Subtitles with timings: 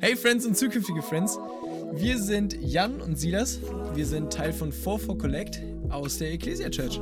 [0.00, 1.38] Hey Friends und zukünftige Friends,
[1.92, 3.60] wir sind Jan und Silas.
[3.94, 6.98] Wir sind Teil von 44 Collect aus der Ecclesia Church.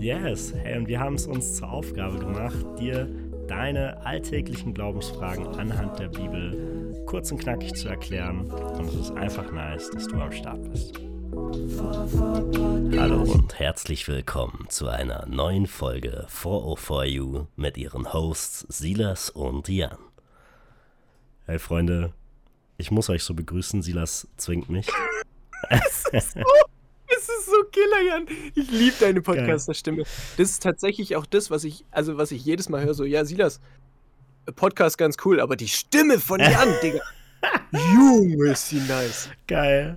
[0.00, 3.08] Yes, hey, und wir haben es uns zur Aufgabe gemacht, dir
[3.46, 8.50] deine alltäglichen Glaubensfragen anhand der Bibel kurz und knackig zu erklären.
[8.50, 11.09] Und es ist einfach nice, dass du am Start bist.
[11.32, 19.96] Hallo und herzlich willkommen zu einer neuen Folge 404U mit ihren Hosts Silas und Jan.
[21.46, 22.12] Hey Freunde,
[22.78, 24.88] ich muss euch so begrüßen, Silas zwingt mich.
[25.68, 26.40] es, ist so,
[27.06, 28.26] es ist so killer, Jan.
[28.56, 30.02] Ich liebe deine Podcaster-Stimme.
[30.36, 33.24] Das ist tatsächlich auch das, was ich, also was ich jedes Mal höre, so, ja,
[33.24, 33.60] Silas,
[34.56, 37.00] Podcast ganz cool, aber die Stimme von Jan, Digga.
[37.94, 39.28] Junge, ist sie nice.
[39.46, 39.96] Geil.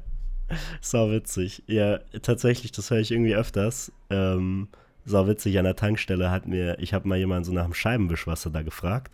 [0.81, 1.63] Sau witzig.
[1.67, 3.91] Ja, tatsächlich, das höre ich irgendwie öfters.
[4.09, 4.67] Ähm,
[5.05, 8.49] sau witzig, an der Tankstelle hat mir, ich habe mal jemanden so nach dem Scheibenwischwasser
[8.49, 9.11] da gefragt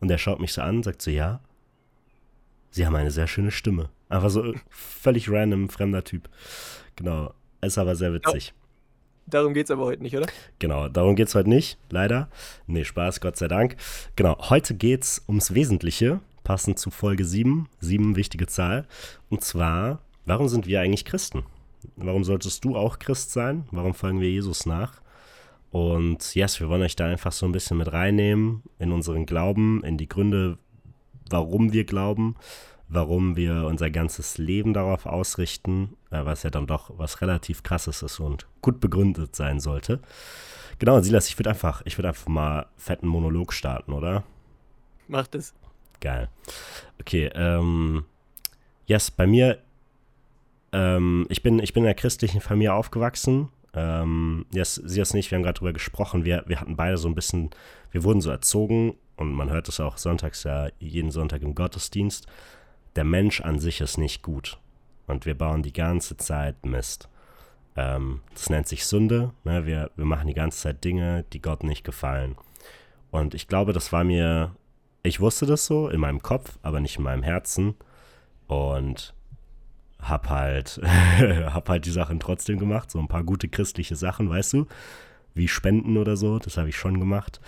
[0.00, 1.40] und der schaut mich so an, sagt so, ja,
[2.74, 3.88] Sie haben eine sehr schöne Stimme.
[4.08, 6.28] Einfach so völlig random, fremder Typ.
[6.96, 7.32] Genau.
[7.60, 8.52] Ist aber sehr witzig.
[9.26, 10.26] Darum geht es aber heute nicht, oder?
[10.58, 12.28] Genau, darum geht es heute nicht, leider.
[12.66, 13.76] Nee, Spaß, Gott sei Dank.
[14.16, 17.68] Genau, heute geht es ums Wesentliche, passend zu Folge 7.
[17.78, 18.86] 7, wichtige Zahl.
[19.30, 21.44] Und zwar, warum sind wir eigentlich Christen?
[21.96, 23.66] Warum solltest du auch Christ sein?
[23.70, 25.00] Warum folgen wir Jesus nach?
[25.70, 29.82] Und yes, wir wollen euch da einfach so ein bisschen mit reinnehmen in unseren Glauben,
[29.82, 30.56] in die Gründe,
[31.28, 32.36] warum wir glauben,
[32.88, 38.02] warum wir unser ganzes Leben darauf ausrichten, äh, was ja dann doch was relativ krasses
[38.02, 40.00] ist und gut begründet sein sollte.
[40.78, 44.22] Genau, Silas, ich würde einfach, ich würde einfach mal fetten Monolog starten, oder?
[45.08, 45.54] Macht es.
[46.00, 46.28] Geil.
[47.00, 48.04] Okay, ähm,
[48.86, 49.58] yes, bei mir,
[50.74, 53.48] ähm, ich bin, ich bin in einer christlichen Familie aufgewachsen.
[53.74, 57.08] Ähm, yes, sie ist nicht, wir haben gerade drüber gesprochen, wir, wir hatten beide so
[57.08, 57.50] ein bisschen,
[57.92, 62.26] wir wurden so erzogen und man hört es auch sonntags ja jeden Sonntag im Gottesdienst,
[62.96, 64.58] der Mensch an sich ist nicht gut.
[65.06, 67.08] Und wir bauen die ganze Zeit Mist.
[67.76, 69.32] Ähm, das nennt sich Sünde.
[69.44, 69.66] Ne?
[69.66, 72.36] Wir, wir machen die ganze Zeit Dinge, die Gott nicht gefallen.
[73.10, 74.56] Und ich glaube, das war mir,
[75.04, 77.74] ich wusste das so in meinem Kopf, aber nicht in meinem Herzen.
[78.46, 79.14] Und
[80.08, 82.90] hab halt, hab halt die Sachen trotzdem gemacht.
[82.90, 84.66] So ein paar gute christliche Sachen, weißt du?
[85.34, 87.40] Wie Spenden oder so, das habe ich schon gemacht.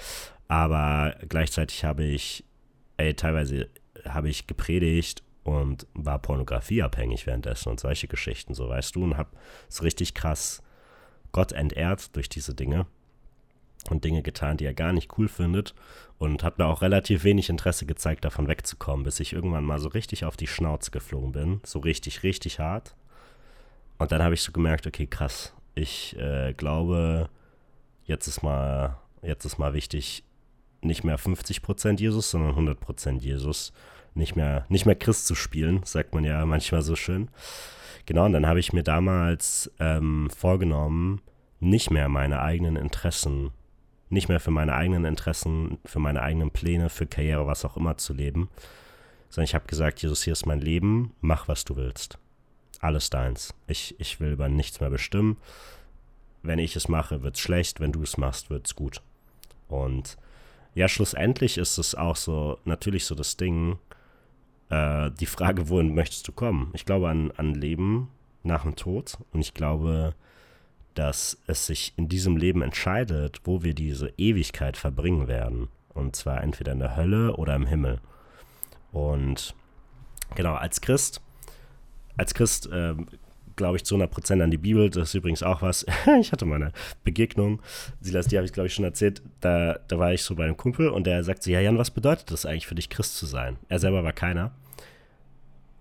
[0.48, 2.44] Aber gleichzeitig habe ich,
[2.96, 3.68] ey, teilweise
[4.08, 9.30] habe ich gepredigt und war pornografieabhängig währenddessen und solche Geschichten, so weißt du, und habe
[9.68, 10.62] es richtig krass
[11.32, 12.86] Gott entehrt durch diese Dinge
[13.90, 15.74] und Dinge getan, die er gar nicht cool findet
[16.18, 19.88] und hat mir auch relativ wenig Interesse gezeigt, davon wegzukommen, bis ich irgendwann mal so
[19.88, 22.94] richtig auf die Schnauze geflogen bin, so richtig, richtig hart.
[23.98, 27.28] Und dann habe ich so gemerkt, okay, krass, ich äh, glaube,
[28.04, 30.24] jetzt ist mal, jetzt ist mal wichtig,
[30.80, 33.72] nicht mehr 50% Jesus, sondern 100% Jesus.
[34.14, 37.28] Nicht mehr, nicht mehr Christ zu spielen, sagt man ja manchmal so schön.
[38.06, 41.20] Genau, und dann habe ich mir damals ähm, vorgenommen,
[41.60, 43.50] nicht mehr meine eigenen Interessen,
[44.08, 47.96] nicht mehr für meine eigenen Interessen, für meine eigenen Pläne, für Karriere, was auch immer
[47.96, 48.48] zu leben,
[49.28, 52.18] sondern ich habe gesagt, Jesus, hier ist mein Leben, mach, was du willst.
[52.80, 53.54] Alles deins.
[53.66, 55.36] Ich, ich will über nichts mehr bestimmen.
[56.42, 59.02] Wenn ich es mache, wird es schlecht, wenn du es machst, wird es gut.
[59.68, 60.16] Und
[60.74, 63.78] ja, schlussendlich ist es auch so, natürlich so das Ding,
[64.68, 66.70] äh, die Frage, wohin möchtest du kommen?
[66.74, 68.08] Ich glaube an, an Leben
[68.42, 70.14] nach dem Tod und ich glaube,
[70.98, 75.68] dass es sich in diesem Leben entscheidet, wo wir diese Ewigkeit verbringen werden.
[75.90, 78.00] Und zwar entweder in der Hölle oder im Himmel.
[78.92, 79.54] Und
[80.34, 81.20] genau, als Christ,
[82.16, 82.94] als Christ äh,
[83.56, 84.88] glaube ich, zu 100% an die Bibel.
[84.90, 85.84] Das ist übrigens auch was.
[86.20, 87.60] ich hatte mal eine Begegnung,
[88.00, 89.22] Silas, die habe ich, glaube ich, schon erzählt.
[89.40, 91.90] Da, da war ich so bei einem Kumpel und der sagt so: Ja, Jan, was
[91.90, 93.56] bedeutet das eigentlich für dich, Christ zu sein?
[93.68, 94.52] Er selber war keiner.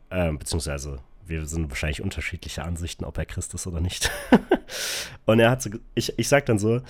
[0.09, 4.11] Ähm, beziehungsweise, wir sind wahrscheinlich unterschiedliche Ansichten, ob er Christ ist oder nicht.
[5.25, 6.81] und er hat so: Ich, ich sag dann so: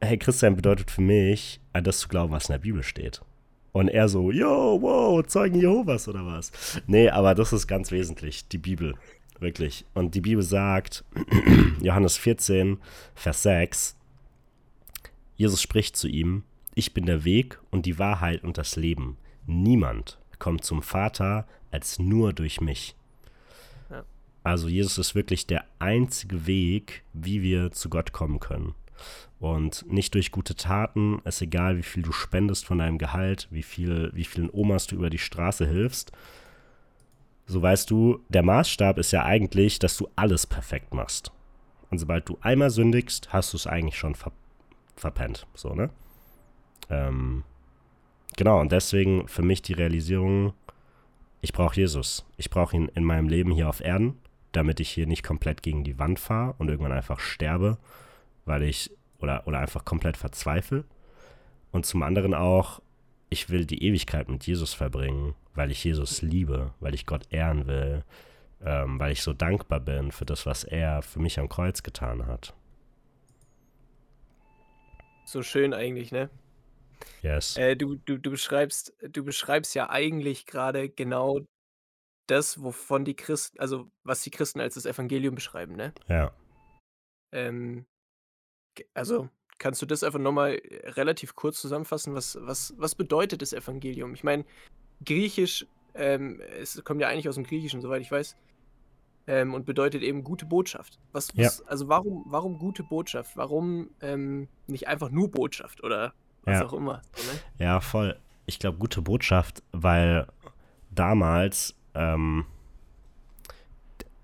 [0.00, 3.20] Hey, Christsein bedeutet für mich, an das zu glauben, was in der Bibel steht.
[3.72, 6.50] Und er so, yo, wow, Zeugen Jehovas oder was?
[6.86, 8.94] Nee, aber das ist ganz wesentlich, die Bibel.
[9.40, 9.84] Wirklich.
[9.94, 11.04] Und die Bibel sagt,
[11.80, 12.78] Johannes 14,
[13.14, 13.96] Vers 6,
[15.36, 16.42] Jesus spricht zu ihm,
[16.74, 19.16] ich bin der Weg und die Wahrheit und das Leben.
[19.46, 22.96] Niemand kommt zum Vater als nur durch mich.
[24.42, 28.74] Also Jesus ist wirklich der einzige Weg, wie wir zu Gott kommen können.
[29.40, 33.46] Und nicht durch gute Taten, es ist egal, wie viel du spendest von deinem Gehalt,
[33.50, 36.12] wie, viel, wie vielen Omas du über die Straße hilfst,
[37.46, 41.32] so weißt du, der Maßstab ist ja eigentlich, dass du alles perfekt machst.
[41.90, 44.32] Und sobald du einmal sündigst, hast du es eigentlich schon ver
[44.96, 45.46] verpennt.
[45.54, 45.90] So, ne?
[46.90, 47.44] Ähm,
[48.36, 50.54] genau, und deswegen für mich die Realisierung,
[51.40, 52.26] ich brauche Jesus.
[52.36, 54.18] Ich brauche ihn in meinem Leben hier auf Erden,
[54.58, 57.78] damit ich hier nicht komplett gegen die Wand fahre und irgendwann einfach sterbe,
[58.44, 58.90] weil ich
[59.20, 60.84] oder, oder einfach komplett verzweifle.
[61.70, 62.82] Und zum anderen auch,
[63.30, 67.68] ich will die Ewigkeit mit Jesus verbringen, weil ich Jesus liebe, weil ich Gott ehren
[67.68, 68.02] will,
[68.64, 72.26] ähm, weil ich so dankbar bin für das, was er für mich am Kreuz getan
[72.26, 72.52] hat.
[75.24, 76.30] So schön eigentlich, ne?
[77.22, 77.56] Yes.
[77.56, 81.42] Äh, du, du, du, beschreibst, du beschreibst ja eigentlich gerade genau
[82.30, 85.92] das, wovon die Christen, also was die Christen als das Evangelium beschreiben, ne?
[86.08, 86.32] Ja.
[87.32, 87.86] Ähm,
[88.94, 89.28] also
[89.58, 92.14] kannst du das einfach nochmal äh, relativ kurz zusammenfassen?
[92.14, 94.14] Was, was, was bedeutet das Evangelium?
[94.14, 94.44] Ich meine,
[95.04, 98.36] Griechisch, ähm, es kommt ja eigentlich aus dem Griechischen, soweit ich weiß,
[99.26, 100.98] ähm, und bedeutet eben gute Botschaft.
[101.12, 101.66] Was, was ja.
[101.66, 103.36] also warum, warum gute Botschaft?
[103.36, 106.66] Warum ähm, nicht einfach nur Botschaft oder was ja.
[106.66, 107.02] auch immer?
[107.14, 107.38] So, ne?
[107.58, 108.18] Ja, voll.
[108.46, 110.26] Ich glaube, gute Botschaft, weil
[110.90, 112.44] damals ähm,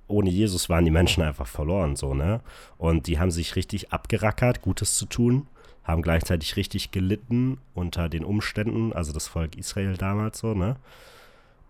[0.06, 2.40] ohne Jesus waren die Menschen einfach verloren, so, ne?
[2.78, 5.48] Und die haben sich richtig abgerackert, Gutes zu tun,
[5.82, 10.76] haben gleichzeitig richtig gelitten unter den Umständen, also das Volk Israel damals so, ne?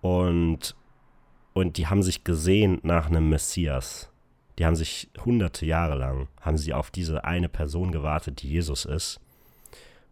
[0.02, 0.76] Und,
[1.54, 4.10] und die haben sich gesehnt nach einem Messias.
[4.58, 8.84] Die haben sich hunderte Jahre lang, haben sie auf diese eine Person gewartet, die Jesus
[8.84, 9.20] ist.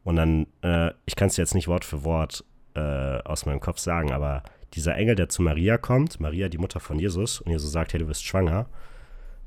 [0.04, 2.44] Und dann, äh, ich kann es jetzt nicht Wort für Wort
[2.74, 4.42] äh, aus meinem Kopf sagen, aber
[4.74, 8.00] dieser Engel, der zu Maria kommt, Maria, die Mutter von Jesus, und Jesus sagt, hey,
[8.00, 8.66] du bist schwanger,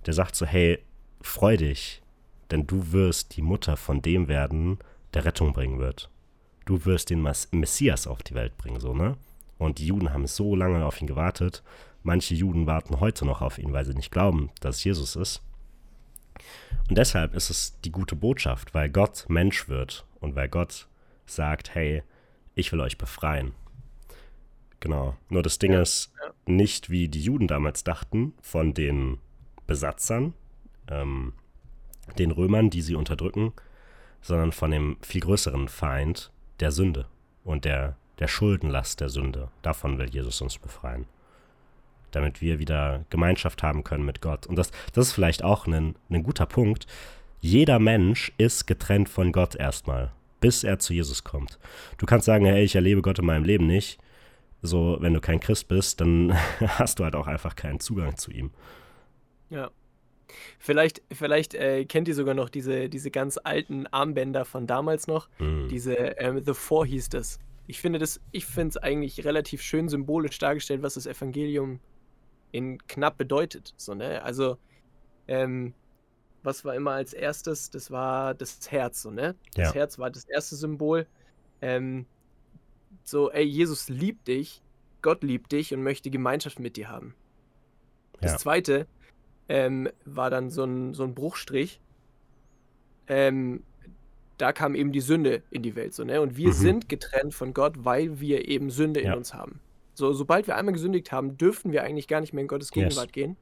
[0.05, 0.79] der sagt so, hey,
[1.21, 2.01] freu dich,
[2.51, 4.77] denn du wirst die Mutter von dem werden,
[5.13, 6.09] der Rettung bringen wird.
[6.65, 9.17] Du wirst den Messias auf die Welt bringen, so, ne?
[9.57, 11.63] Und die Juden haben so lange auf ihn gewartet.
[12.03, 15.41] Manche Juden warten heute noch auf ihn, weil sie nicht glauben, dass Jesus ist.
[16.89, 20.87] Und deshalb ist es die gute Botschaft, weil Gott Mensch wird und weil Gott
[21.25, 22.03] sagt, hey,
[22.53, 23.53] ich will euch befreien.
[24.85, 25.15] Genau.
[25.29, 26.31] Nur das Ding ja, ist ja.
[26.45, 29.17] nicht, wie die Juden damals dachten, von den
[29.65, 30.35] Besatzern,
[30.87, 31.33] ähm,
[32.19, 33.51] den Römern, die sie unterdrücken,
[34.21, 37.07] sondern von dem viel größeren Feind der Sünde
[37.43, 39.49] und der, der Schuldenlast der Sünde.
[39.63, 41.07] Davon will Jesus uns befreien.
[42.11, 44.45] Damit wir wieder Gemeinschaft haben können mit Gott.
[44.45, 46.85] Und das, das ist vielleicht auch ein, ein guter Punkt.
[47.41, 50.11] Jeder Mensch ist getrennt von Gott erstmal,
[50.41, 51.57] bis er zu Jesus kommt.
[51.97, 53.99] Du kannst sagen, hey, ich erlebe Gott in meinem Leben nicht.
[54.65, 58.31] So, wenn du kein Christ bist, dann hast du halt auch einfach keinen Zugang zu
[58.31, 58.51] ihm.
[59.49, 59.71] Ja.
[60.59, 65.29] Vielleicht, vielleicht äh, kennt ihr sogar noch diese, diese ganz alten Armbänder von damals noch.
[65.39, 65.67] Mm.
[65.69, 67.39] Diese ähm, The Four hieß das.
[67.67, 71.79] Ich finde das, ich finde es eigentlich relativ schön symbolisch dargestellt, was das Evangelium
[72.51, 73.73] in knapp bedeutet.
[73.77, 74.23] So, ne?
[74.23, 74.57] Also,
[75.27, 75.73] ähm,
[76.43, 77.69] was war immer als erstes?
[77.69, 79.35] Das war das Herz, so, ne?
[79.55, 79.73] Das ja.
[79.73, 81.07] Herz war das erste Symbol.
[81.61, 82.05] Ähm,
[83.05, 84.61] so, ey, Jesus liebt dich,
[85.01, 87.13] Gott liebt dich und möchte Gemeinschaft mit dir haben.
[88.19, 88.37] Das ja.
[88.39, 88.87] zweite
[89.47, 91.79] ähm, war dann so ein, so ein Bruchstrich.
[93.07, 93.63] Ähm,
[94.37, 95.93] da kam eben die Sünde in die Welt.
[95.93, 96.21] So, ne?
[96.21, 96.53] Und wir mhm.
[96.53, 99.11] sind getrennt von Gott, weil wir eben Sünde ja.
[99.11, 99.59] in uns haben.
[99.93, 103.07] So, sobald wir einmal gesündigt haben, dürfen wir eigentlich gar nicht mehr in Gottes Gegenwart
[103.07, 103.11] yes.
[103.13, 103.37] gehen.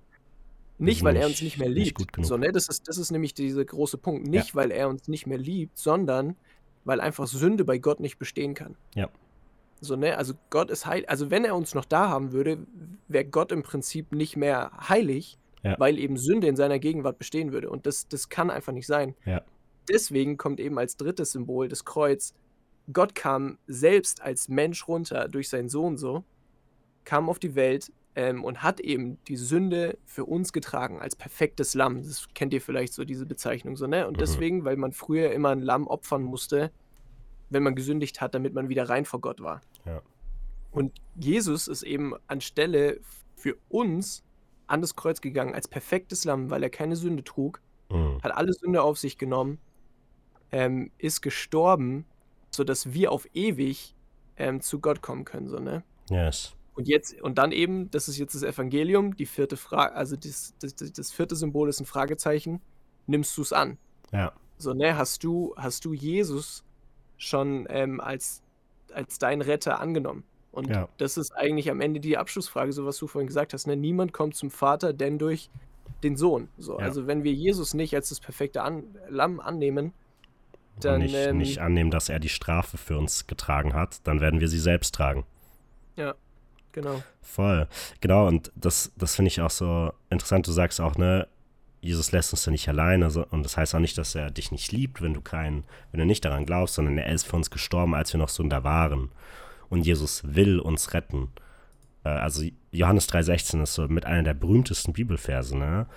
[0.78, 2.18] Nicht, weil nicht, er uns nicht mehr liebt.
[2.18, 2.52] Nicht so, ne?
[2.52, 4.28] das, ist, das ist nämlich dieser große Punkt.
[4.28, 4.56] Nicht, ja.
[4.56, 6.36] weil er uns nicht mehr liebt, sondern
[6.84, 8.76] weil einfach Sünde bei Gott nicht bestehen kann.
[8.94, 9.10] Ja.
[9.84, 10.18] So, ne?
[10.18, 11.10] Also Gott ist heilig.
[11.10, 12.66] Also wenn er uns noch da haben würde,
[13.08, 15.80] wäre Gott im Prinzip nicht mehr heilig, ja.
[15.80, 17.70] weil eben Sünde in seiner Gegenwart bestehen würde.
[17.70, 19.16] Und das, das kann einfach nicht sein.
[19.26, 19.42] Ja.
[19.90, 22.34] Deswegen kommt eben als drittes Symbol das Kreuz.
[22.92, 26.24] Gott kam selbst als Mensch runter durch seinen Sohn so,
[27.06, 31.74] kam auf die Welt ähm, und hat eben die Sünde für uns getragen als perfektes
[31.74, 32.04] Lamm.
[32.04, 34.08] Das kennt ihr vielleicht so, diese Bezeichnung so, ne?
[34.08, 34.20] Und mhm.
[34.20, 36.72] deswegen, weil man früher immer ein Lamm opfern musste,
[37.54, 39.62] wenn man gesündigt hat, damit man wieder rein vor Gott war.
[39.86, 40.02] Ja.
[40.72, 43.00] Und Jesus ist eben anstelle
[43.36, 44.24] für uns
[44.68, 48.22] an das Kreuz gegangen als perfektes Lamm, weil er keine Sünde trug, mhm.
[48.22, 49.60] hat alle Sünde auf sich genommen,
[50.52, 52.06] ähm, ist gestorben,
[52.50, 53.96] sodass wir auf ewig
[54.38, 55.84] ähm, zu Gott kommen können, so, ne?
[56.10, 56.56] Yes.
[56.76, 60.56] Und jetzt, und dann eben, das ist jetzt das Evangelium, die vierte Frage, also das,
[60.60, 62.62] das, das vierte Symbol ist ein Fragezeichen,
[63.06, 63.78] nimmst du es an?
[64.12, 64.34] Ja.
[64.58, 66.64] So, ne, hast du, hast du Jesus
[67.24, 68.42] schon ähm, als,
[68.94, 70.24] als dein Retter angenommen.
[70.52, 70.88] Und ja.
[70.98, 73.66] das ist eigentlich am Ende die Abschlussfrage, so was du vorhin gesagt hast.
[73.66, 73.76] Ne?
[73.76, 75.50] Niemand kommt zum Vater, denn durch
[76.04, 76.50] den Sohn.
[76.58, 76.86] So, ja.
[76.86, 79.94] Also wenn wir Jesus nicht als das perfekte An Lamm annehmen,
[80.80, 80.96] dann.
[80.96, 84.40] Und nicht, ähm, nicht annehmen, dass er die Strafe für uns getragen hat, dann werden
[84.40, 85.26] wir sie selbst tragen.
[85.96, 86.16] Ja,
[86.72, 87.02] genau.
[87.22, 87.68] Voll.
[88.02, 90.48] Genau, und das, das finde ich auch so interessant.
[90.48, 91.28] Du sagst auch, ne,
[91.84, 94.72] Jesus lässt uns ja nicht alleine und das heißt auch nicht, dass er dich nicht
[94.72, 97.94] liebt, wenn du kein, wenn du nicht daran glaubst, sondern er ist für uns gestorben,
[97.94, 99.10] als wir noch Sünder waren.
[99.70, 101.30] und Jesus will uns retten.
[102.06, 105.88] Äh, also Johannes 3,16 ist so mit einer der berühmtesten Bibelverse, ne?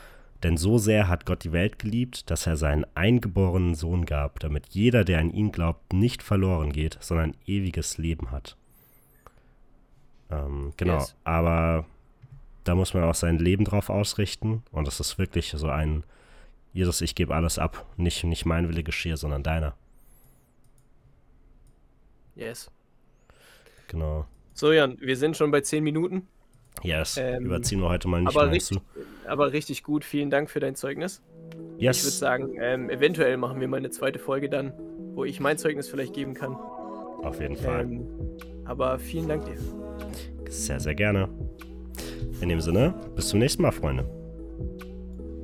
[0.43, 4.67] Denn so sehr hat Gott die Welt geliebt, dass er seinen eingeborenen Sohn gab, damit
[4.71, 8.57] jeder, der an ihn glaubt, nicht verloren geht, sondern ewiges Leben hat.
[10.31, 11.15] Ähm, genau, yes.
[11.25, 11.87] aber
[12.69, 16.05] da muss man auch sein Leben drauf ausrichten und das ist wirklich so ein
[16.77, 19.75] Jesus, ich gebe alles ab, nicht, nicht mein Wille geschehe, sondern deiner.
[22.35, 22.71] Yes.
[23.89, 24.27] Genau.
[24.53, 26.29] So, Jan, wir sind schon bei zehn Minuten.
[26.83, 28.37] Yes, ähm, überziehen wir heute mal nicht.
[28.37, 28.79] Aber richtig,
[29.27, 30.05] aber richtig gut.
[30.05, 31.23] Vielen Dank für dein Zeugnis.
[31.79, 31.97] Yes.
[31.97, 34.75] Ich würde sagen, ähm, eventuell machen wir mal eine zweite Folge dann,
[35.15, 36.57] wo ich mein Zeugnis vielleicht geben kann.
[36.57, 37.85] Auf jeden Fall.
[37.85, 38.07] Ähm,
[38.67, 39.57] aber vielen Dank dir.
[40.51, 41.31] Sehr, sehr gerne.
[42.41, 44.05] In dem Sinne, bis zum nächsten Mal, Freunde.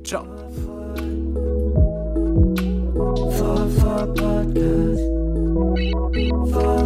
[0.03, 0.25] Ciao.
[6.53, 6.82] Podcast.